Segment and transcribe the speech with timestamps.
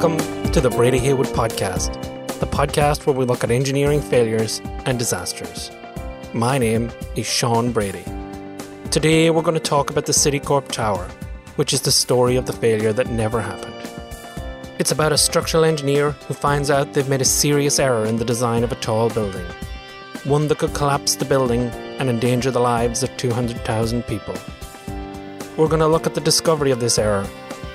[0.00, 1.92] Welcome to the Brady Heywood Podcast,
[2.40, 5.70] the podcast where we look at engineering failures and disasters.
[6.32, 8.04] My name is Sean Brady.
[8.90, 11.06] Today we're going to talk about the Citicorp Tower,
[11.56, 13.74] which is the story of the failure that never happened.
[14.78, 18.24] It's about a structural engineer who finds out they've made a serious error in the
[18.24, 19.44] design of a tall building,
[20.24, 21.64] one that could collapse the building
[21.98, 24.34] and endanger the lives of 200,000 people.
[25.58, 27.28] We're going to look at the discovery of this error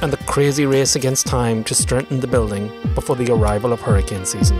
[0.00, 4.24] and the crazy race against time to strengthen the building before the arrival of hurricane
[4.24, 4.56] season.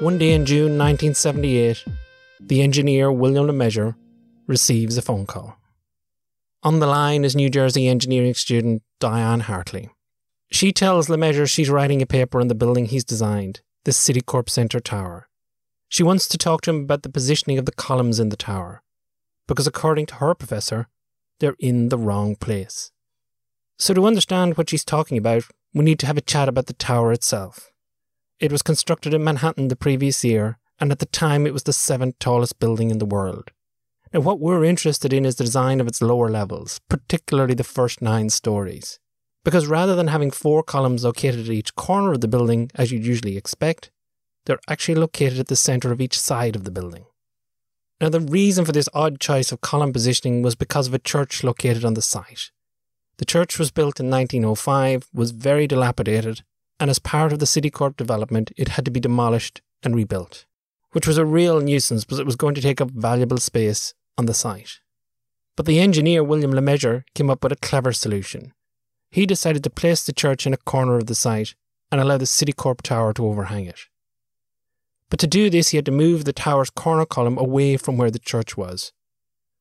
[0.00, 1.84] One day in June 1978,
[2.40, 3.96] the engineer William LeMessurier
[4.46, 5.56] receives a phone call.
[6.62, 9.90] On the line is New Jersey engineering student Diane Hartley.
[10.52, 14.80] She tells LeMessurier she's writing a paper on the building he's designed the Citicorp Centre
[14.80, 15.28] Tower.
[15.88, 18.82] She wants to talk to him about the positioning of the columns in the tower,
[19.48, 20.88] because according to her professor,
[21.38, 22.92] they're in the wrong place.
[23.78, 26.74] So, to understand what she's talking about, we need to have a chat about the
[26.74, 27.70] tower itself.
[28.38, 31.72] It was constructed in Manhattan the previous year, and at the time it was the
[31.72, 33.50] seventh tallest building in the world.
[34.12, 38.02] Now, what we're interested in is the design of its lower levels, particularly the first
[38.02, 38.98] nine stories.
[39.44, 43.06] Because rather than having four columns located at each corner of the building, as you'd
[43.06, 43.90] usually expect,
[44.44, 47.04] they're actually located at the centre of each side of the building.
[48.00, 51.44] Now, the reason for this odd choice of column positioning was because of a church
[51.44, 52.50] located on the site.
[53.18, 56.42] The church was built in 1905, was very dilapidated,
[56.78, 60.46] and as part of the Citicorp development, it had to be demolished and rebuilt,
[60.92, 64.24] which was a real nuisance because it was going to take up valuable space on
[64.24, 64.80] the site.
[65.56, 68.54] But the engineer, William LeMessurier, came up with a clever solution
[69.10, 71.54] he decided to place the church in a corner of the site
[71.90, 73.80] and allow the Citicorp tower to overhang it.
[75.08, 78.12] But to do this, he had to move the tower's corner column away from where
[78.12, 78.92] the church was,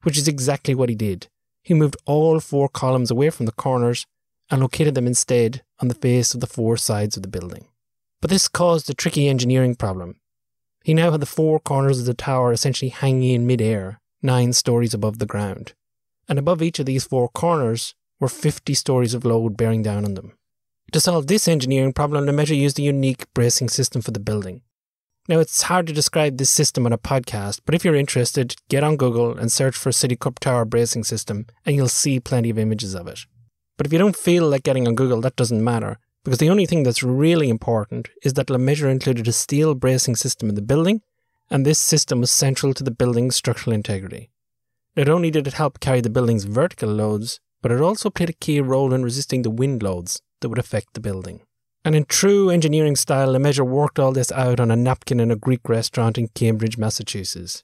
[0.03, 1.27] which is exactly what he did.
[1.63, 4.05] He moved all four columns away from the corners
[4.51, 7.67] and located them instead on the face of the four sides of the building.
[8.21, 10.19] But this caused a tricky engineering problem.
[10.83, 14.93] He now had the four corners of the tower essentially hanging in mid-air, nine stories
[14.93, 15.73] above the ground.
[16.27, 20.13] And above each of these four corners were 50 stories of load bearing down on
[20.13, 20.33] them.
[20.91, 24.61] To solve this engineering problem, LeMessurier used a unique bracing system for the building.
[25.27, 28.83] Now, it's hard to describe this system on a podcast, but if you're interested, get
[28.83, 32.95] on Google and search for Citicorp Tower bracing system, and you'll see plenty of images
[32.95, 33.27] of it.
[33.77, 36.65] But if you don't feel like getting on Google, that doesn't matter, because the only
[36.65, 41.03] thing that's really important is that LeMessurier included a steel bracing system in the building,
[41.51, 44.31] and this system was central to the building's structural integrity.
[44.95, 48.33] Not only did it help carry the building's vertical loads, but it also played a
[48.33, 51.41] key role in resisting the wind loads that would affect the building.
[51.85, 55.35] And in true engineering style, LeMessurier worked all this out on a napkin in a
[55.35, 57.63] Greek restaurant in Cambridge, Massachusetts.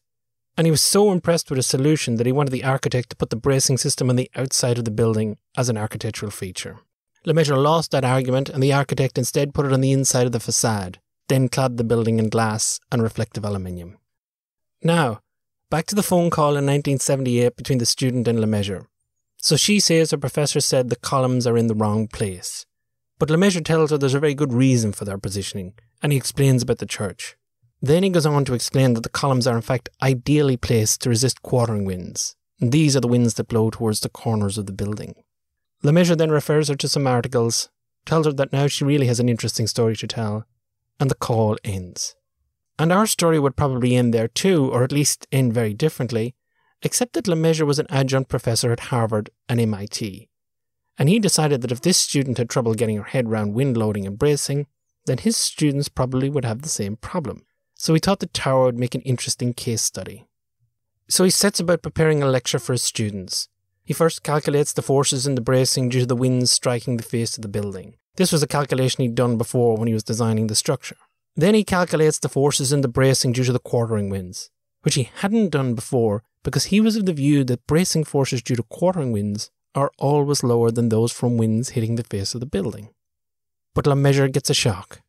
[0.57, 3.29] And he was so impressed with his solution that he wanted the architect to put
[3.29, 6.77] the bracing system on the outside of the building as an architectural feature.
[7.27, 10.39] LeMessurier lost that argument, and the architect instead put it on the inside of the
[10.39, 13.97] facade, then clad the building in glass and reflective aluminium.
[14.81, 15.19] Now,
[15.69, 18.85] back to the phone call in 1978 between the student and LeMessurier.
[19.45, 22.65] So she says her professor said the columns are in the wrong place.
[23.19, 26.63] But LeMessurier tells her there's a very good reason for their positioning, and he explains
[26.63, 27.35] about the church.
[27.79, 31.09] Then he goes on to explain that the columns are in fact ideally placed to
[31.09, 35.13] resist quartering winds, these are the winds that blow towards the corners of the building.
[35.83, 37.69] LeMessurier then refers her to some articles,
[38.03, 40.45] tells her that now she really has an interesting story to tell,
[40.99, 42.15] and the call ends.
[42.79, 46.33] And our story would probably end there too, or at least end very differently,
[46.81, 50.29] except that LeMessurier was an adjunct professor at Harvard and MIT.
[50.97, 54.05] And he decided that if this student had trouble getting her head round wind loading
[54.07, 54.67] and bracing,
[55.05, 57.45] then his students probably would have the same problem.
[57.75, 60.25] So he thought the tower would make an interesting case study.
[61.07, 63.49] So he sets about preparing a lecture for his students.
[63.83, 67.37] He first calculates the forces in the bracing due to the winds striking the face
[67.37, 67.95] of the building.
[68.15, 70.97] This was a calculation he'd done before when he was designing the structure.
[71.35, 74.49] Then he calculates the forces in the bracing due to the quartering winds,
[74.81, 78.55] which he hadn't done before because he was of the view that bracing forces due
[78.55, 82.45] to quartering winds are always lower than those from winds hitting the face of the
[82.45, 82.89] building.
[83.73, 85.01] But LeMessurier gets a shock.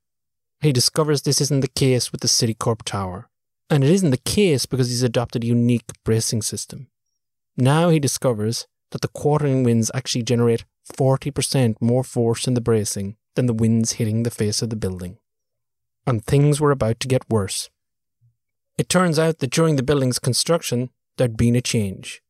[0.61, 3.29] He discovers this isn't the case with the Citicorp Tower,
[3.69, 6.89] and it isn't the case because he's adopted a unique bracing system.
[7.57, 13.17] Now he discovers that the quartering winds actually generate 40% more force in the bracing
[13.35, 15.19] than the winds hitting the face of the building.
[16.07, 17.69] And things were about to get worse.
[18.79, 22.23] It turns out that during the building's construction, there'd been a change.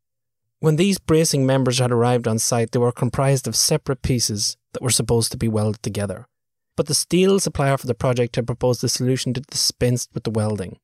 [0.60, 4.82] When these bracing members had arrived on site, they were comprised of separate pieces that
[4.82, 6.26] were supposed to be welded together.
[6.76, 10.30] But the steel supplier for the project had proposed a solution that dispensed with the
[10.30, 10.78] welding.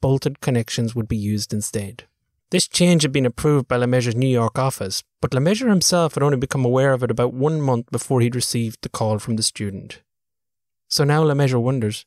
[0.00, 2.04] bolted connections would be used instead.
[2.50, 6.36] This change had been approved by LeMessurier's New York office, but LeMessurier himself had only
[6.36, 10.02] become aware of it about one month before he'd received the call from the student.
[10.88, 12.06] So now LeMessurier wonders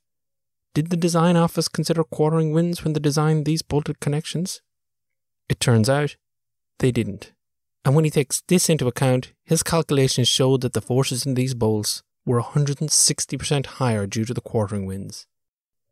[0.74, 4.62] did the design office consider quartering winds when they designed these bolted connections?
[5.50, 6.16] It turns out
[6.78, 7.34] they didn't.
[7.84, 11.54] And when he takes this into account, his calculations showed that the forces in these
[11.54, 15.26] bolts were 160% higher due to the quartering winds.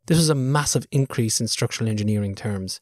[0.06, 2.80] This was a massive increase in structural engineering terms.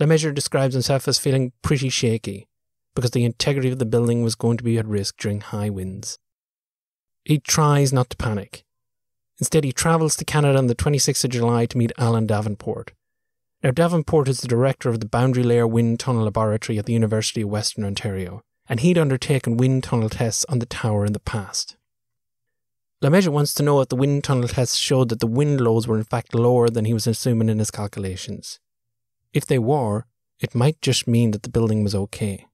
[0.00, 2.48] LeMessurier describes himself as feeling pretty shaky
[2.94, 6.18] because the integrity of the building was going to be at risk during high winds.
[7.24, 8.64] He tries not to panic.
[9.38, 12.92] Instead, he travels to Canada on the 26th of July to meet Alan Davenport.
[13.66, 17.40] Now, Davenport is the director of the Boundary Layer Wind Tunnel Laboratory at the University
[17.40, 21.76] of Western Ontario, and he'd undertaken wind tunnel tests on the tower in the past.
[23.02, 25.98] LeMessurier wants to know if the wind tunnel tests showed that the wind loads were
[25.98, 28.60] in fact lower than he was assuming in his calculations.
[29.32, 30.06] If they were,
[30.38, 32.46] it might just mean that the building was okay.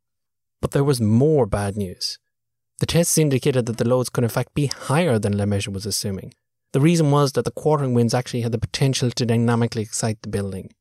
[0.62, 2.19] But there was more bad news.
[2.79, 6.32] The tests indicated that the loads could in fact be higher than LeMessurier was assuming.
[6.73, 10.31] The reason was that the quartering winds actually had the potential to dynamically excite the
[10.31, 10.73] building.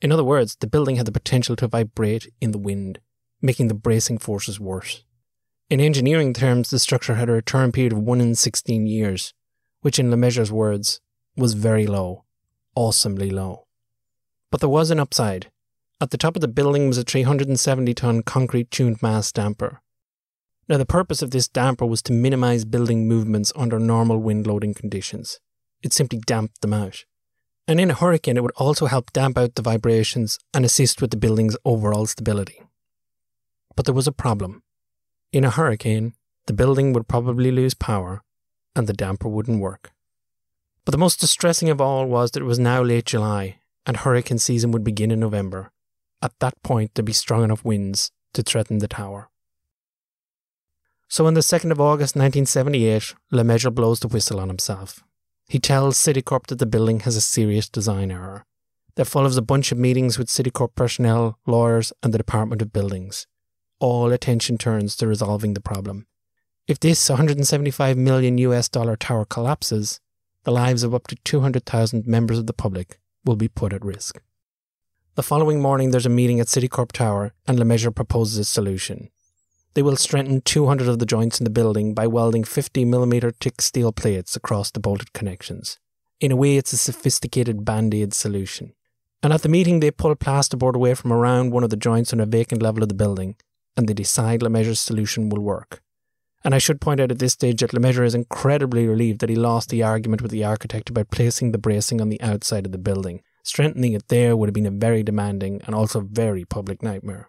[0.00, 3.00] In other words, the building had the potential to vibrate in the wind,
[3.40, 5.04] making the bracing forces worse.
[5.68, 9.34] In engineering terms, the structure had a return period of 1 in 16 years,
[9.80, 11.00] which in LeMessurier's words
[11.36, 12.24] was very low,
[12.74, 13.66] awesomely low.
[14.50, 15.50] But there was an upside.
[16.00, 19.80] At the top of the building was a 370 ton concrete tuned mass damper.
[20.68, 24.74] Now, the purpose of this damper was to minimize building movements under normal wind loading
[24.74, 25.40] conditions.
[25.82, 27.04] It simply damped them out.
[27.68, 31.10] And in a hurricane, it would also help damp out the vibrations and assist with
[31.10, 32.62] the building's overall stability.
[33.74, 34.62] But there was a problem.
[35.32, 36.14] In a hurricane,
[36.46, 38.22] the building would probably lose power
[38.76, 39.92] and the damper wouldn't work.
[40.84, 44.38] But the most distressing of all was that it was now late July and hurricane
[44.38, 45.72] season would begin in November.
[46.22, 49.28] At that point, there'd be strong enough winds to threaten the tower.
[51.08, 55.02] So on the 2nd of August 1978, LeMessurier blows the whistle on himself.
[55.48, 58.44] He tells Citicorp that the building has a serious design error.
[58.96, 63.26] That follows a bunch of meetings with Citicorp personnel, lawyers, and the Department of Buildings
[63.78, 66.06] all attention turns to resolving the problem.
[66.66, 70.00] If this 175 million US dollar tower collapses,
[70.44, 74.20] the lives of up to 200,000 members of the public will be put at risk.
[75.14, 79.10] The following morning, there's a meeting at Citicorp Tower, and LeMessurier proposes a solution.
[79.76, 83.92] They will strengthen 200 of the joints in the building by welding 50mm thick steel
[83.92, 85.78] plates across the bolted connections.
[86.18, 88.72] In a way, it's a sophisticated band aid solution.
[89.22, 92.20] And at the meeting, they pull plasterboard away from around one of the joints on
[92.20, 93.36] a vacant level of the building
[93.76, 95.82] and they decide LeMessurier's solution will work.
[96.42, 99.36] And I should point out at this stage that LeMessurier is incredibly relieved that he
[99.36, 102.78] lost the argument with the architect about placing the bracing on the outside of the
[102.78, 103.20] building.
[103.42, 107.28] Strengthening it there would have been a very demanding and also very public nightmare.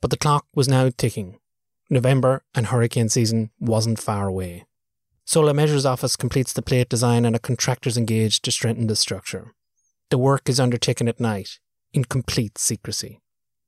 [0.00, 1.38] But the clock was now ticking.
[1.90, 4.66] November and hurricane season wasn't far away.
[5.24, 9.54] So LeMessurier's office completes the plate design and a contractor's engaged to strengthen the structure.
[10.10, 11.58] The work is undertaken at night,
[11.92, 13.20] in complete secrecy.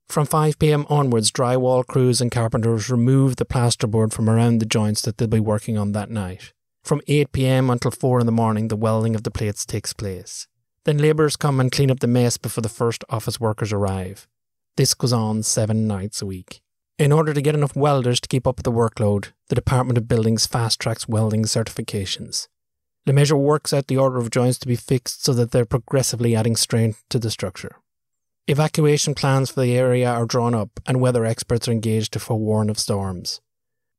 [0.07, 5.17] From 5pm onwards, drywall crews and carpenters remove the plasterboard from around the joints that
[5.17, 6.51] they'll be working on that night.
[6.83, 10.47] From 8pm until 4 in the morning, the welding of the plates takes place.
[10.83, 14.27] Then labourers come and clean up the mess before the first office workers arrive.
[14.77, 16.61] This goes on seven nights a week.
[16.97, 20.07] In order to get enough welders to keep up with the workload, the Department of
[20.07, 22.47] Buildings fast tracks welding certifications.
[23.07, 26.55] LeMessurier works out the order of joints to be fixed so that they're progressively adding
[26.55, 27.77] strength to the structure.
[28.47, 32.69] Evacuation plans for the area are drawn up and weather experts are engaged to forewarn
[32.69, 33.41] of storms.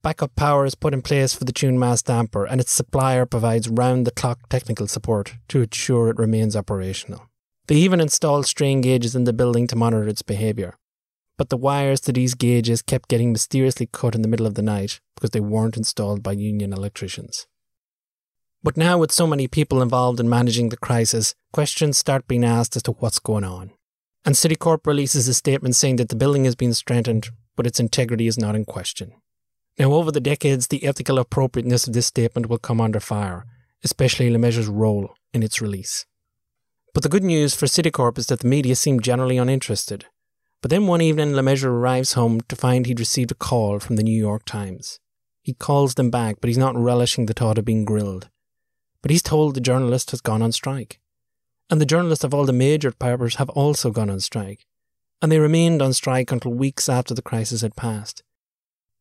[0.02, 3.68] Backup power is put in place for the tuned mass damper and its supplier provides
[3.68, 7.28] round the clock technical support to ensure it remains operational.
[7.66, 10.76] They even installed strain gauges in the building to monitor its behaviour.
[11.38, 14.62] But the wires to these gauges kept getting mysteriously cut in the middle of the
[14.62, 17.46] night because they weren't installed by union electricians.
[18.62, 22.76] But now, with so many people involved in managing the crisis, questions start being asked
[22.76, 23.72] as to what's going on
[24.24, 28.26] and Citicorp releases a statement saying that the building has been strengthened, but its integrity
[28.26, 29.12] is not in question.
[29.78, 33.46] Now, over the decades, the ethical appropriateness of this statement will come under fire,
[33.82, 36.06] especially LeMessurier's role in its release.
[36.94, 40.06] But the good news for Citicorp is that the media seem generally uninterested.
[40.60, 44.02] But then one evening, LeMessurier arrives home to find he'd received a call from the
[44.02, 45.00] New York Times.
[45.42, 48.28] He calls them back, but he's not relishing the thought of being grilled.
[49.00, 51.00] But he's told the journalist has gone on strike
[51.72, 54.66] and the journalists of all the major papers have also gone on strike,
[55.22, 58.22] and they remained on strike until weeks after the crisis had passed.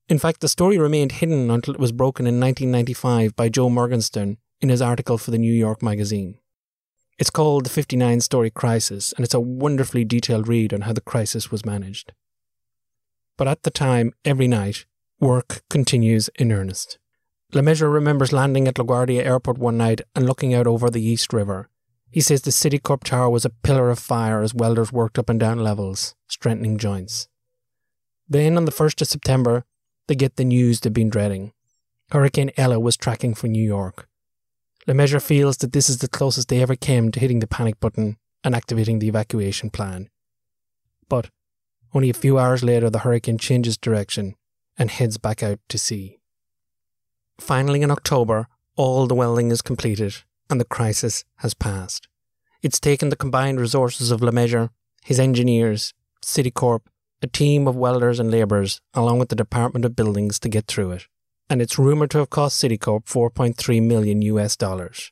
[0.07, 4.37] In fact, the story remained hidden until it was broken in 1995 by Joe Morgenstern
[4.61, 6.37] in his article for the New York Magazine.
[7.21, 11.01] It's called The 59 Story Crisis, and it's a wonderfully detailed read on how the
[11.01, 12.13] crisis was managed.
[13.37, 14.87] But at the time, every night,
[15.19, 16.97] work continues in earnest.
[17.53, 21.69] LeMessurier remembers landing at LaGuardia Airport one night and looking out over the East River.
[22.09, 25.39] He says the Citicorp Tower was a pillar of fire as welders worked up and
[25.39, 27.27] down levels, strengthening joints.
[28.27, 29.63] Then, on the 1st of September,
[30.07, 31.53] they get the news they've been dreading.
[32.09, 34.07] Hurricane Ella was tracking for New York.
[34.87, 38.17] LeMessurier feels that this is the closest they ever came to hitting the panic button
[38.43, 40.09] and activating the evacuation plan.
[41.07, 41.29] But
[41.93, 44.35] only a few hours later, the hurricane changes direction
[44.77, 46.17] and heads back out to sea.
[47.39, 50.15] Finally, in October, all the welding is completed
[50.49, 52.07] and the crisis has passed.
[52.63, 54.69] It's taken the combined resources of LeMessurier,
[55.03, 56.81] his engineers, Citicorp,
[57.21, 60.91] a team of welders and labourers, along with the Department of Buildings to get through
[60.91, 61.07] it
[61.51, 65.11] and it's rumored to have cost Citicorp 4.3 million US dollars.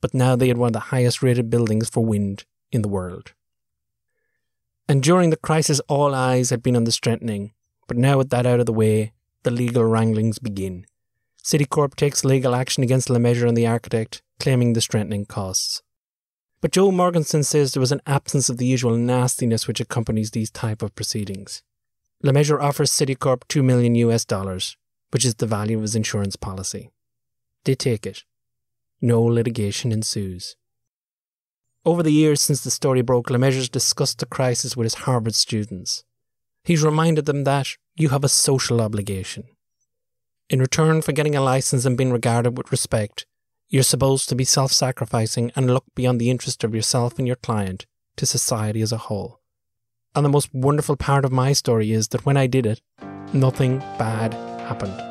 [0.00, 3.34] But now they had one of the highest rated buildings for wind in the world.
[4.88, 7.52] And during the crisis, all eyes had been on the strengthening,
[7.86, 9.12] but now with that out of the way,
[9.44, 10.86] the legal wranglings begin.
[11.40, 15.82] Citicorp takes legal action against LeMessurier and the architect, claiming the strengthening costs.
[16.60, 20.50] But Joe Morgenstern says there was an absence of the usual nastiness which accompanies these
[20.50, 21.62] type of proceedings.
[22.24, 24.76] LeMessurier offers Citicorp 2 million US dollars,
[25.10, 26.90] which is the value of his insurance policy.
[27.64, 28.24] They take it.
[29.00, 30.56] No litigation ensues.
[31.84, 36.04] Over the years since the story broke, LeMessurier's discussed the crisis with his Harvard students.
[36.62, 39.44] He's reminded them that you have a social obligation.
[40.50, 43.24] In return for getting a license and being regarded with respect,
[43.68, 47.36] you're supposed to be self sacrificing and look beyond the interest of yourself and your
[47.36, 47.86] client
[48.16, 49.40] to society as a whole.
[50.14, 52.80] And the most wonderful part of my story is that when I did it,
[53.32, 54.34] nothing bad
[54.70, 55.09] happened.